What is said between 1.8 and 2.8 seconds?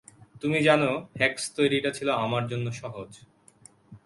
ছিল আমার জন্য